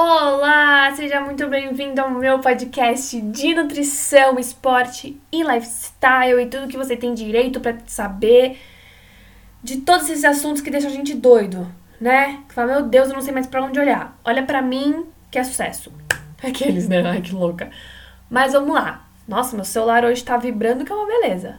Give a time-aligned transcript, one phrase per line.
[0.00, 6.76] Olá, seja muito bem-vindo ao meu podcast de nutrição, esporte e lifestyle e tudo que
[6.76, 8.60] você tem direito para saber
[9.60, 11.66] de todos esses assuntos que deixam a gente doido,
[12.00, 12.44] né?
[12.46, 14.16] Que fala, meu Deus, eu não sei mais para onde olhar.
[14.24, 15.92] Olha para mim que é sucesso.
[16.46, 17.02] Aqueles, né?
[17.04, 17.68] Ai, que louca.
[18.30, 19.04] Mas vamos lá.
[19.26, 21.56] Nossa, meu celular hoje tá vibrando que é uma beleza.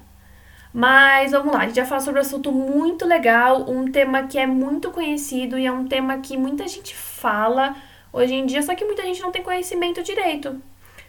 [0.73, 4.39] Mas vamos lá, a gente vai falar sobre um assunto muito legal, um tema que
[4.39, 7.75] é muito conhecido e é um tema que muita gente fala
[8.11, 10.61] hoje em dia, só que muita gente não tem conhecimento direito.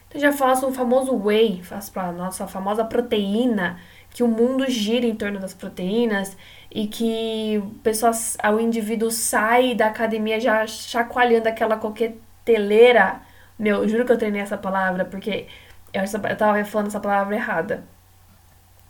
[0.08, 3.78] Então já sobre o famoso whey, faz para nossa famosa proteína,
[4.12, 6.36] que o mundo gira em torno das proteínas
[6.70, 13.20] e que pessoas, o indivíduo sai da academia já chacoalhando aquela coqueteleira.
[13.56, 15.46] Meu, juro que eu treinei essa palavra porque
[15.92, 17.84] eu, eu tava falando essa palavra errada.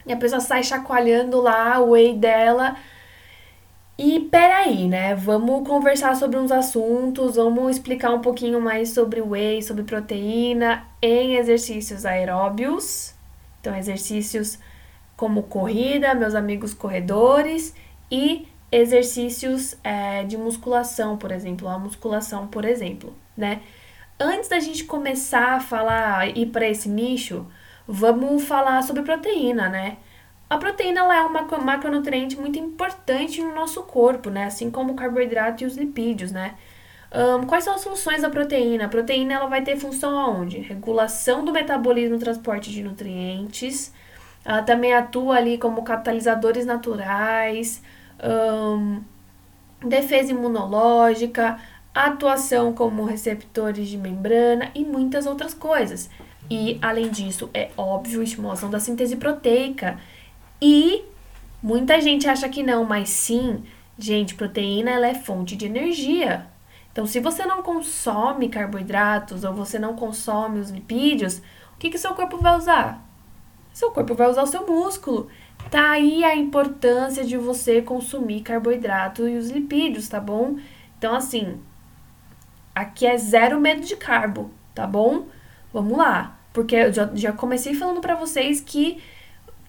[0.06, 2.76] E a pessoa sai chacoalhando lá o whey dela
[4.02, 5.14] e peraí, né?
[5.14, 11.34] Vamos conversar sobre uns assuntos, vamos explicar um pouquinho mais sobre whey, sobre proteína em
[11.36, 13.14] exercícios aeróbios.
[13.60, 14.58] Então, exercícios
[15.18, 17.74] como corrida, meus amigos corredores,
[18.10, 23.60] e exercícios é, de musculação, por exemplo, a musculação, por exemplo, né?
[24.18, 27.46] Antes da gente começar a falar, ir para esse nicho,
[27.86, 29.98] vamos falar sobre proteína, né?
[30.50, 34.46] A proteína ela é um macronutriente muito importante no nosso corpo, né?
[34.46, 36.56] Assim como o carboidrato e os lipídios, né?
[37.12, 38.86] Um, quais são as funções da proteína?
[38.86, 40.58] A proteína ela vai ter função aonde?
[40.58, 43.92] Regulação do metabolismo e transporte de nutrientes.
[44.44, 47.80] Ela também atua ali como catalisadores naturais,
[48.20, 49.02] um,
[49.86, 51.60] defesa imunológica,
[51.94, 56.10] atuação como receptores de membrana e muitas outras coisas.
[56.50, 59.98] E, além disso, é óbvio, estimulação da síntese proteica,
[60.60, 61.04] e
[61.62, 63.62] muita gente acha que não, mas sim,
[63.98, 66.46] gente, proteína ela é fonte de energia.
[66.92, 71.38] Então, se você não consome carboidratos ou você não consome os lipídios,
[71.74, 73.06] o que, que seu corpo vai usar?
[73.72, 75.28] Seu corpo vai usar o seu músculo.
[75.70, 80.56] Tá aí a importância de você consumir carboidrato e os lipídios, tá bom?
[80.98, 81.60] Então, assim,
[82.74, 85.26] aqui é zero medo de carbo, tá bom?
[85.72, 86.38] Vamos lá.
[86.52, 89.00] Porque eu já, já comecei falando para vocês que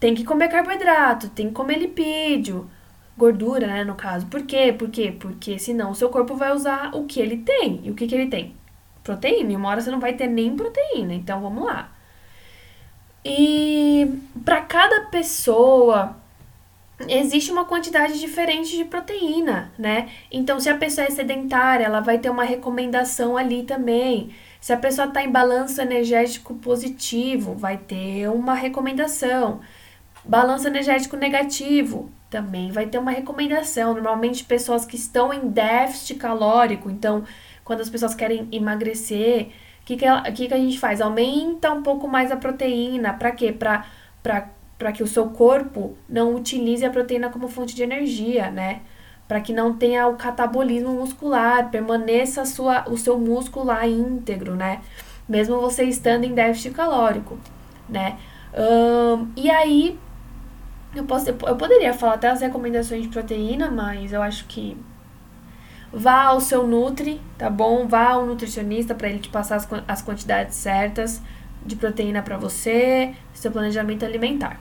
[0.01, 2.67] tem que comer carboidrato, tem que comer lipídio,
[3.16, 4.25] gordura, né, no caso.
[4.25, 4.73] Por quê?
[4.78, 5.16] Por quê?
[5.17, 7.81] Porque senão o seu corpo vai usar o que ele tem.
[7.84, 8.56] E o que, que ele tem?
[9.03, 9.51] Proteína.
[9.53, 11.13] E uma hora você não vai ter nem proteína.
[11.13, 11.91] Então vamos lá.
[13.23, 14.11] E
[14.44, 16.17] para cada pessoa
[17.07, 20.09] existe uma quantidade diferente de proteína, né?
[20.31, 24.31] Então, se a pessoa é sedentária, ela vai ter uma recomendação ali também.
[24.59, 29.61] Se a pessoa está em balanço energético positivo, vai ter uma recomendação.
[30.23, 33.93] Balanço energético negativo também vai ter uma recomendação.
[33.93, 37.23] Normalmente, pessoas que estão em déficit calórico, então,
[37.63, 41.01] quando as pessoas querem emagrecer, o que, que, que, que a gente faz?
[41.01, 43.13] Aumenta um pouco mais a proteína.
[43.13, 43.51] Para quê?
[43.51, 48.81] Para que o seu corpo não utilize a proteína como fonte de energia, né?
[49.27, 54.81] Para que não tenha o catabolismo muscular, permaneça sua, o seu músculo lá íntegro, né?
[55.27, 57.39] Mesmo você estando em déficit calórico,
[57.89, 58.17] né?
[58.53, 59.97] Um, e aí,
[60.96, 64.78] eu, posso, eu poderia falar até as recomendações de proteína, mas eu acho que
[65.91, 67.88] vá ao seu Nutri, tá bom?
[67.88, 71.22] Vá ao nutricionista para ele te passar as, as quantidades certas
[71.66, 74.59] de proteína para você, seu planejamento alimentar.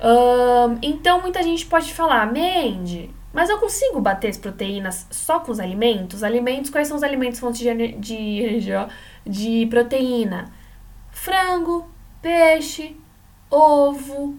[0.00, 5.52] Um, então, muita gente pode falar, Mandy, mas eu consigo bater as proteínas só com
[5.52, 6.22] os alimentos?
[6.22, 8.60] Alimentos, quais são os alimentos fontes de, de,
[9.26, 10.50] de proteína?
[11.10, 11.88] Frango,
[12.22, 12.96] peixe,
[13.50, 14.36] ovo,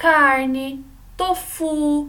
[0.00, 0.82] carne,
[1.14, 2.08] tofu,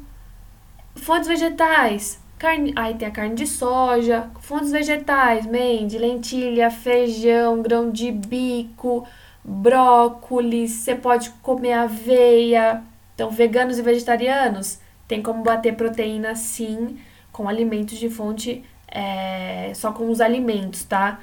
[0.95, 7.91] fontes vegetais, carne, aí tem a carne de soja, fontes vegetais, mende, lentilha, feijão, grão
[7.91, 9.05] de bico,
[9.43, 12.81] brócolis, você pode comer aveia.
[13.13, 16.97] Então, veganos e vegetarianos tem como bater proteína sim
[17.29, 21.19] com alimentos de fonte é, só com os alimentos, tá?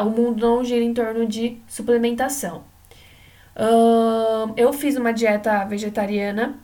[0.00, 2.72] O mundo não gira em torno de suplementação
[4.56, 6.58] eu fiz uma dieta vegetariana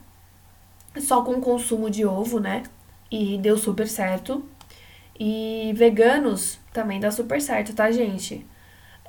[0.99, 2.63] só com consumo de ovo, né?
[3.09, 4.43] E deu super certo.
[5.19, 8.45] E veganos também dá super certo, tá, gente?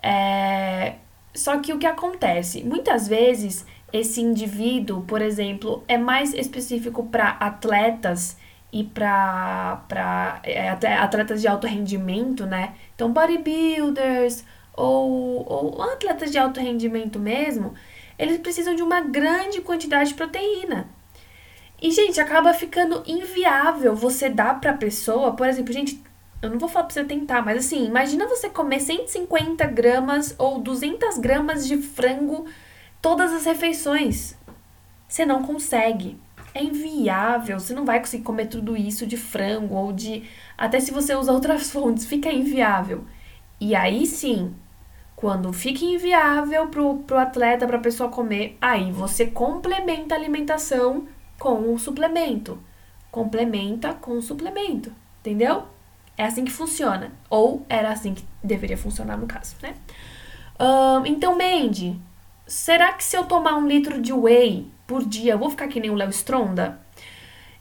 [0.03, 0.97] É...
[1.35, 2.63] Só que o que acontece?
[2.63, 8.37] Muitas vezes esse indivíduo, por exemplo, é mais específico para atletas
[8.73, 12.75] e para é, atletas de alto rendimento, né?
[12.95, 17.75] Então, bodybuilders, ou, ou atletas de alto rendimento mesmo,
[18.19, 20.89] eles precisam de uma grande quantidade de proteína.
[21.81, 26.01] E, gente, acaba ficando inviável você dar para a pessoa, por exemplo, gente,
[26.41, 30.61] eu não vou falar pra você tentar, mas assim, imagina você comer 150 gramas ou
[30.61, 32.47] 200 gramas de frango
[33.01, 34.37] todas as refeições.
[35.09, 36.19] Você não consegue.
[36.55, 37.59] É inviável.
[37.59, 40.25] Você não vai conseguir comer tudo isso de frango ou de.
[40.57, 43.05] Até se você usa outras fontes, fica inviável.
[43.61, 44.55] E aí sim,
[45.23, 51.07] quando fica inviável pro, pro atleta, pra pessoa comer, aí você complementa a alimentação
[51.39, 52.61] com o suplemento.
[53.09, 54.93] Complementa com o suplemento.
[55.21, 55.63] Entendeu?
[56.19, 57.13] É assim que funciona.
[57.31, 59.77] Ou era assim que deveria funcionar no caso, né?
[60.59, 61.97] Um, então, Mandy,
[62.45, 65.79] será que se eu tomar um litro de whey por dia, eu vou ficar que
[65.79, 66.81] nem o Léo Stronda?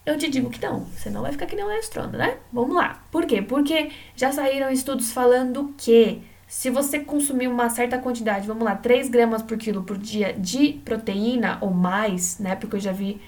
[0.03, 2.39] Eu te digo que não, você não vai ficar que nem o Léo Stronda, né?
[2.51, 3.03] Vamos lá.
[3.11, 3.39] Por quê?
[3.39, 9.07] Porque já saíram estudos falando que se você consumir uma certa quantidade, vamos lá, 3
[9.07, 12.57] gramas por quilo por dia de proteína ou mais, né?
[12.57, 13.21] Porque eu já vi.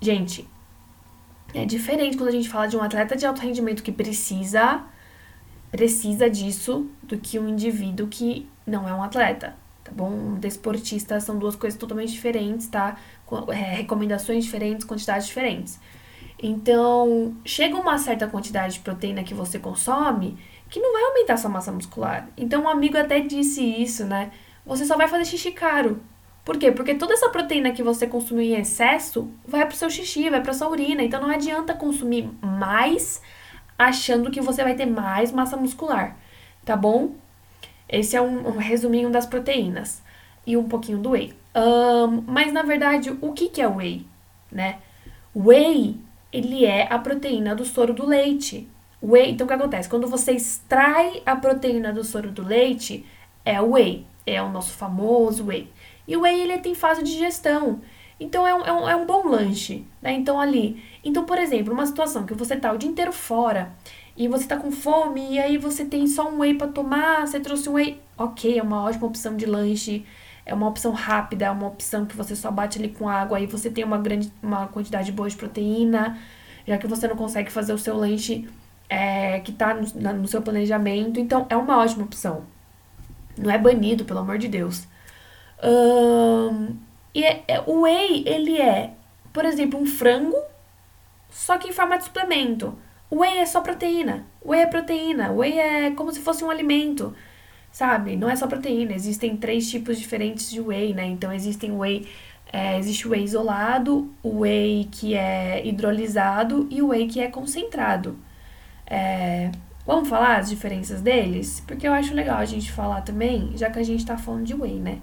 [0.00, 0.48] Gente,
[1.52, 4.84] é diferente quando a gente fala de um atleta de alto rendimento que precisa
[5.72, 10.10] precisa disso do que um indivíduo que não é um atleta, tá bom?
[10.10, 12.96] Um desportista são duas coisas totalmente diferentes, tá?
[13.48, 15.80] É, recomendações diferentes, quantidades diferentes.
[16.46, 20.36] Então, chega uma certa quantidade de proteína que você consome
[20.68, 22.28] que não vai aumentar sua massa muscular.
[22.36, 24.30] Então, um amigo até disse isso, né?
[24.66, 26.02] Você só vai fazer xixi caro.
[26.44, 26.70] Por quê?
[26.70, 30.52] Porque toda essa proteína que você consumiu em excesso vai pro seu xixi, vai pra
[30.52, 31.02] sua urina.
[31.02, 33.22] Então não adianta consumir mais
[33.78, 36.14] achando que você vai ter mais massa muscular,
[36.62, 37.12] tá bom?
[37.88, 40.02] Esse é um, um resuminho das proteínas
[40.46, 41.32] e um pouquinho do whey.
[41.56, 44.06] Um, mas na verdade, o que, que é whey,
[44.52, 44.80] né?
[45.34, 46.03] Whey,
[46.34, 48.68] ele é a proteína do soro do leite.
[49.00, 49.88] Whey, então o que acontece?
[49.88, 53.06] Quando você extrai a proteína do soro do leite,
[53.44, 55.70] é o whey, é o nosso famoso whey.
[56.08, 57.80] E o whey ele tem fase de digestão.
[58.18, 60.12] Então é um, é um, é um bom lanche, né?
[60.12, 60.82] Então ali.
[61.04, 63.72] Então, por exemplo, uma situação que você tá o dia inteiro fora
[64.16, 67.38] e você tá com fome e aí você tem só um whey para tomar, você
[67.38, 70.04] trouxe um whey, ok, é uma ótima opção de lanche,
[70.46, 73.46] é uma opção rápida, é uma opção que você só bate ali com água e
[73.46, 76.18] você tem uma grande uma quantidade boa de proteína,
[76.66, 78.48] já que você não consegue fazer o seu lanche
[78.88, 82.44] é, que tá no, na, no seu planejamento, então é uma ótima opção.
[83.36, 84.86] Não é banido, pelo amor de Deus.
[85.62, 86.76] Um,
[87.14, 88.92] e é, é, o whey, ele é,
[89.32, 90.36] por exemplo, um frango,
[91.30, 92.78] só que em forma de suplemento.
[93.10, 94.26] O whey é só proteína.
[94.40, 95.30] O whey é proteína.
[95.30, 97.14] O whey é como se fosse um alimento,
[97.74, 98.16] sabe?
[98.16, 98.92] Não é só proteína.
[98.92, 101.04] Existem três tipos diferentes de whey, né?
[101.06, 102.06] Então, existem whey...
[102.52, 107.26] É, existe o whey isolado, o whey que é hidrolisado e o whey que é
[107.26, 108.16] concentrado.
[108.86, 109.50] É,
[109.84, 111.64] vamos falar as diferenças deles?
[111.66, 114.54] Porque eu acho legal a gente falar também, já que a gente tá falando de
[114.54, 115.00] whey, né?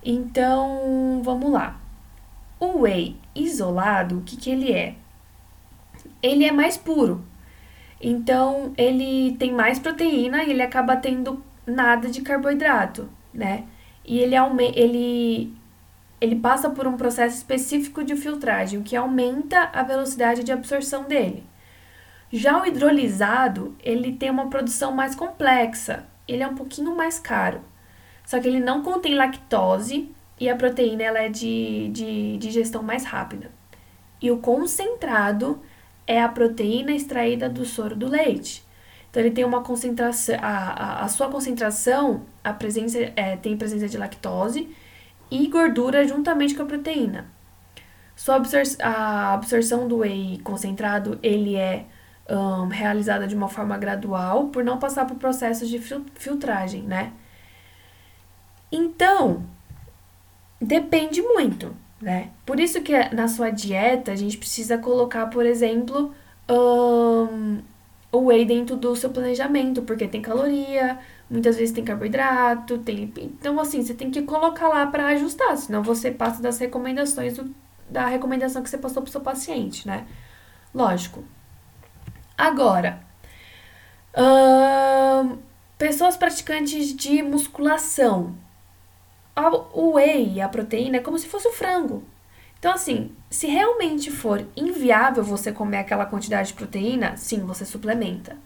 [0.00, 1.80] Então, vamos lá.
[2.60, 4.94] O whey isolado, o que, que ele é?
[6.22, 7.24] Ele é mais puro.
[8.00, 13.64] Então, ele tem mais proteína e ele acaba tendo nada de carboidrato, né?
[14.04, 14.34] E ele,
[14.74, 15.54] ele,
[16.20, 21.44] ele passa por um processo específico de filtragem, que aumenta a velocidade de absorção dele.
[22.32, 27.60] Já o hidrolisado, ele tem uma produção mais complexa, ele é um pouquinho mais caro.
[28.24, 30.08] Só que ele não contém lactose
[30.38, 33.50] e a proteína ela é de, de digestão mais rápida.
[34.22, 35.60] E o concentrado
[36.06, 38.64] é a proteína extraída do soro do leite.
[39.10, 43.88] Então ele tem uma concentração, a, a, a sua concentração, a presença é, tem presença
[43.88, 44.68] de lactose
[45.30, 47.26] e gordura juntamente com a proteína.
[48.14, 51.86] Sua absor a absorção do whey concentrado ele é
[52.28, 55.80] um, realizada de uma forma gradual por não passar por processos de
[56.14, 57.12] filtragem, né?
[58.70, 59.42] Então,
[60.60, 62.30] depende muito, né?
[62.46, 66.14] Por isso que na sua dieta a gente precisa colocar, por exemplo,
[66.48, 67.60] um,
[68.12, 70.98] o whey dentro do seu planejamento, porque tem caloria,
[71.28, 73.12] muitas vezes tem carboidrato, tem.
[73.16, 77.54] Então, assim, você tem que colocar lá para ajustar, senão você passa das recomendações do,
[77.88, 80.06] da recomendação que você passou pro seu paciente, né?
[80.74, 81.24] Lógico.
[82.36, 83.00] Agora,
[84.16, 85.38] hum,
[85.78, 88.34] pessoas praticantes de musculação
[89.72, 92.02] o whey, a proteína, é como se fosse o frango.
[92.60, 98.36] Então, assim, se realmente for inviável você comer aquela quantidade de proteína, sim, você suplementa.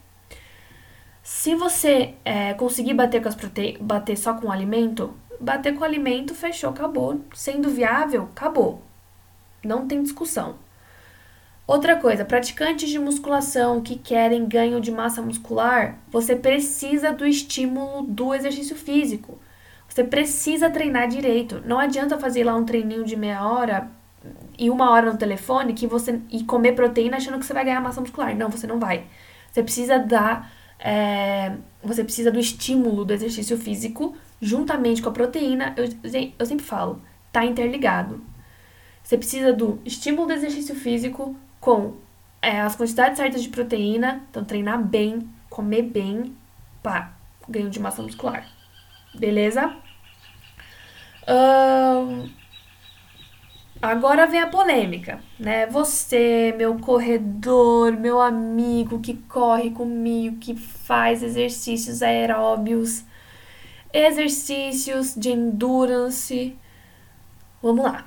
[1.20, 3.76] Se você é, conseguir bater com as prote...
[3.80, 7.22] bater só com o alimento, bater com o alimento, fechou, acabou.
[7.34, 8.82] Sendo viável, acabou.
[9.64, 10.58] Não tem discussão.
[11.66, 18.02] Outra coisa, praticantes de musculação que querem ganho de massa muscular, você precisa do estímulo
[18.02, 19.40] do exercício físico.
[19.88, 21.62] Você precisa treinar direito.
[21.64, 23.90] Não adianta fazer lá um treininho de meia hora
[24.58, 27.80] e uma hora no telefone que você e comer proteína achando que você vai ganhar
[27.80, 28.34] massa muscular.
[28.36, 29.04] Não, você não vai.
[29.50, 30.52] Você precisa dar.
[30.78, 35.74] É, você precisa do estímulo do exercício físico juntamente com a proteína.
[35.76, 35.88] Eu,
[36.38, 37.00] eu sempre falo,
[37.32, 38.20] tá interligado.
[39.02, 41.94] Você precisa do estímulo do exercício físico com
[42.40, 44.22] é, as quantidades certas de proteína.
[44.30, 46.34] Então, treinar bem, comer bem,
[46.82, 47.12] pá,
[47.48, 48.46] ganho de massa muscular.
[49.14, 49.74] Beleza?
[51.26, 52.28] Um,
[53.84, 55.66] agora vem a polêmica, né?
[55.66, 63.04] Você, meu corredor, meu amigo que corre comigo, que faz exercícios aeróbios,
[63.92, 66.56] exercícios de endurance.
[67.62, 68.06] Vamos lá.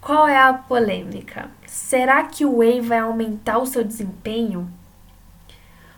[0.00, 1.50] Qual é a polêmica?
[1.66, 4.70] Será que o whey vai aumentar o seu desempenho?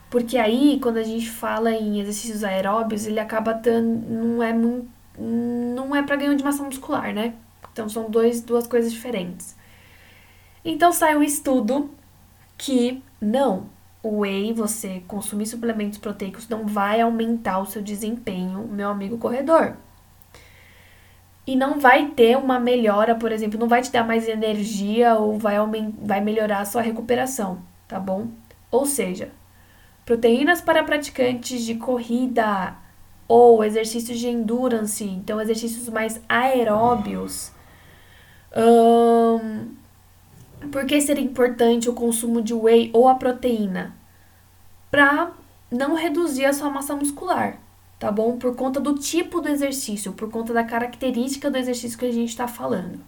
[0.09, 4.09] Porque aí, quando a gente fala em exercícios aeróbios, ele acaba dando.
[4.09, 4.89] não é muito.
[5.19, 7.35] não é para ganho de massa muscular, né?
[7.73, 9.57] Então são dois, duas coisas diferentes.
[10.65, 11.91] Então sai um estudo
[12.59, 13.67] que não,
[14.03, 19.77] o whey, você consumir suplementos proteicos não vai aumentar o seu desempenho, meu amigo corredor.
[21.47, 25.39] E não vai ter uma melhora, por exemplo, não vai te dar mais energia ou
[25.39, 25.57] vai,
[26.03, 28.29] vai melhorar a sua recuperação, tá bom?
[28.71, 29.31] Ou seja,
[30.05, 32.77] proteínas para praticantes de corrida
[33.31, 37.53] ou exercícios de endurance, então exercícios mais aeróbios.
[38.57, 39.69] Um,
[40.73, 43.95] por que seria importante o consumo de whey ou a proteína?
[44.91, 45.31] Para
[45.71, 47.61] não reduzir a sua massa muscular,
[48.01, 48.37] tá bom?
[48.37, 52.31] Por conta do tipo do exercício, por conta da característica do exercício que a gente
[52.31, 52.99] está falando.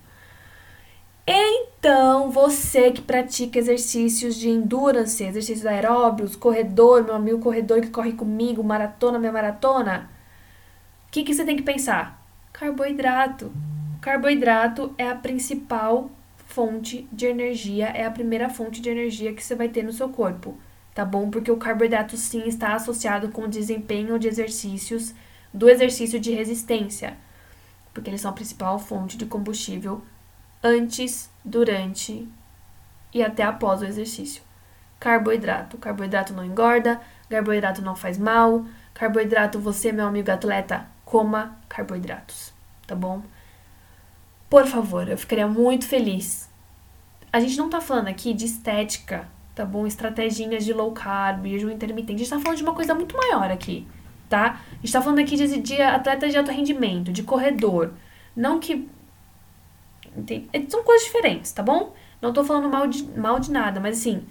[1.26, 8.12] Então, você que pratica exercícios de endurance, exercícios aeróbios, corredor, meu amigo corredor que corre
[8.12, 10.10] comigo, maratona, minha maratona,
[11.08, 12.20] o que, que você tem que pensar?
[12.52, 13.52] Carboidrato.
[14.00, 16.10] Carboidrato é a principal
[16.46, 20.08] fonte de energia, é a primeira fonte de energia que você vai ter no seu
[20.08, 20.58] corpo,
[20.94, 21.30] tá bom?
[21.30, 25.14] Porque o carboidrato sim está associado com o desempenho de exercícios
[25.54, 27.16] do exercício de resistência,
[27.94, 30.02] porque eles são a principal fonte de combustível
[30.62, 32.28] antes, durante
[33.12, 34.42] e até após o exercício.
[34.98, 35.76] Carboidrato.
[35.78, 38.64] Carboidrato não engorda, carboidrato não faz mal.
[38.94, 42.52] Carboidrato, você, meu amigo atleta, coma carboidratos,
[42.86, 43.22] tá bom?
[44.48, 46.48] Por favor, eu ficaria muito feliz.
[47.32, 49.86] A gente não tá falando aqui de estética, tá bom?
[49.86, 52.16] Estratégias de low carb, jejum intermitente.
[52.16, 53.88] A gente tá falando de uma coisa muito maior aqui,
[54.28, 54.60] tá?
[54.70, 57.94] A gente tá falando aqui de, de atleta de alto rendimento, de corredor.
[58.36, 58.88] Não que
[60.52, 61.94] é, são coisas diferentes, tá bom?
[62.20, 64.24] Não tô falando mal de, mal de nada, mas assim,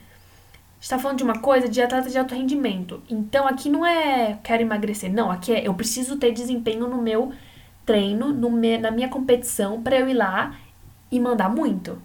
[0.79, 3.01] está falando de uma coisa de atleta de alto rendimento.
[3.09, 7.31] Então aqui não é quero emagrecer, não, aqui é eu preciso ter desempenho no meu
[7.85, 10.55] treino, no me, na minha competição para eu ir lá
[11.11, 12.01] e mandar muito.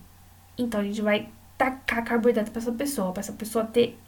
[0.58, 3.98] Então a gente vai tacar carboidrato para essa pessoa, para essa pessoa ter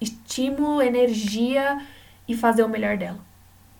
[0.00, 1.80] estímulo, energia
[2.28, 3.18] e fazer o melhor dela.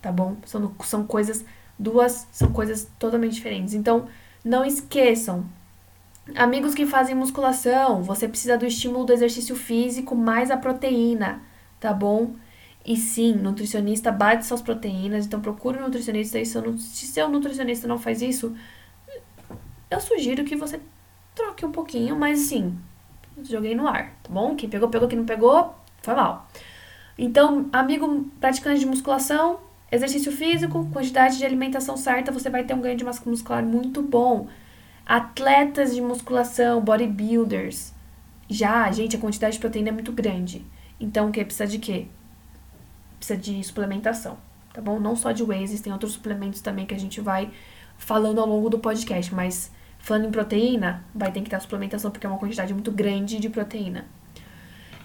[0.01, 0.37] Tá bom?
[0.47, 1.45] São, são coisas
[1.81, 3.73] duas são coisas totalmente diferentes.
[3.73, 4.07] Então,
[4.45, 5.45] não esqueçam,
[6.35, 11.43] amigos que fazem musculação, você precisa do estímulo do exercício físico mais a proteína,
[11.79, 12.35] tá bom?
[12.85, 16.39] E sim, nutricionista bate suas proteínas, então procure um nutricionista.
[16.39, 18.57] E se seu nutricionista não faz isso,
[19.91, 20.81] eu sugiro que você
[21.35, 22.79] troque um pouquinho, mas sim,
[23.43, 24.57] joguei no ar, tá bom?
[24.57, 26.49] Quem pegou, pegou, quem não pegou, foi mal.
[27.19, 29.61] Então, amigo praticante de musculação,
[29.93, 34.01] Exercício físico, quantidade de alimentação certa, você vai ter um ganho de massa muscular muito
[34.01, 34.47] bom.
[35.05, 37.93] Atletas de musculação, bodybuilders,
[38.49, 40.65] já, gente, a quantidade de proteína é muito grande.
[41.01, 41.45] Então, o que?
[41.45, 42.07] Precisa de quê?
[43.19, 44.39] Precisa de suplementação,
[44.73, 45.01] tá bom?
[45.01, 47.51] Não só de whey, existem outros suplementos também que a gente vai
[47.97, 52.27] falando ao longo do podcast, mas falando em proteína, vai ter que ter suplementação porque
[52.27, 54.07] é uma quantidade muito grande de proteína.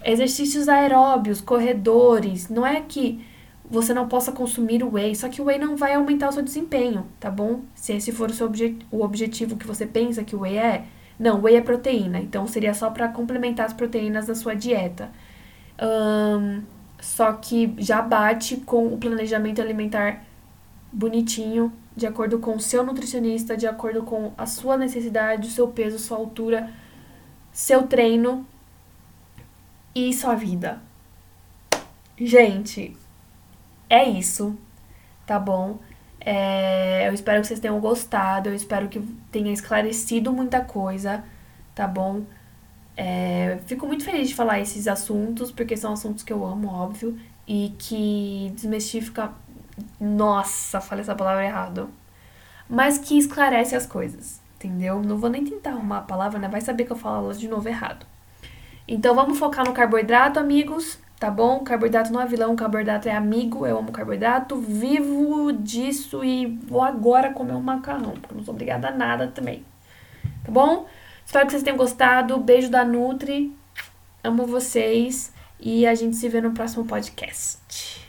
[0.04, 3.24] Exercícios aeróbios, corredores, não é que
[3.70, 6.42] você não possa consumir o whey, só que o whey não vai aumentar o seu
[6.42, 7.62] desempenho, tá bom?
[7.74, 10.84] Se esse for o, seu obje o objetivo que você pensa que o whey é,
[11.18, 15.10] não, whey é proteína, então seria só para complementar as proteínas da sua dieta.
[15.80, 16.62] Um,
[17.00, 20.24] só que já bate com o planejamento alimentar
[20.92, 25.68] bonitinho, de acordo com o seu nutricionista, de acordo com a sua necessidade, o seu
[25.68, 26.70] peso, sua altura,
[27.52, 28.46] seu treino
[29.94, 30.80] e sua vida.
[32.18, 32.96] Gente,
[33.88, 34.56] é isso,
[35.26, 35.78] tá bom?
[36.20, 39.00] É, eu espero que vocês tenham gostado, eu espero que
[39.30, 41.22] tenha esclarecido muita coisa,
[41.74, 42.24] tá bom?
[42.96, 47.16] É, fico muito feliz de falar esses assuntos, porque são assuntos que eu amo, óbvio,
[47.46, 49.32] e que desmistifica.
[50.00, 51.90] Nossa, falei essa palavra errado.
[52.68, 55.00] Mas que esclarece as coisas, entendeu?
[55.00, 56.48] Não vou nem tentar arrumar a palavra, né?
[56.48, 58.06] Vai saber que eu falo de novo errado.
[58.88, 61.60] Então vamos focar no carboidrato, amigos, tá bom?
[61.60, 63.66] Carboidrato não é vilão, carboidrato é amigo.
[63.66, 68.88] Eu amo carboidrato, vivo disso e vou agora comer um macarrão, porque não sou obrigada
[68.88, 69.64] a nada também.
[70.44, 70.86] Tá bom?
[71.24, 72.38] Espero que vocês tenham gostado.
[72.38, 73.52] Beijo da Nutri.
[74.22, 78.05] Amo vocês e a gente se vê no próximo podcast.